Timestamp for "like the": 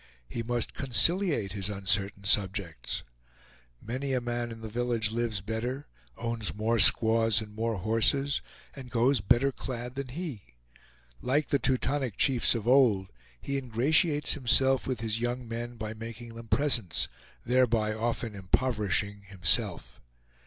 11.21-11.59